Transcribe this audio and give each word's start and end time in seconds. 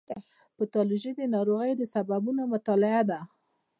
پیتالوژي 0.57 1.11
د 1.15 1.21
ناروغیو 1.35 1.79
د 1.79 1.83
سببونو 1.93 2.43
مطالعه 2.53 3.01
ده. 3.09 3.19